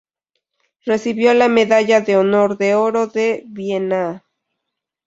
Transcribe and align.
Recibió 0.83 1.31
la 1.35 1.47
Medalla 1.47 2.01
de 2.01 2.17
Honor 2.17 2.57
de 2.57 2.73
Oro 2.73 3.05
de 3.05 3.43
Viena. 3.45 4.25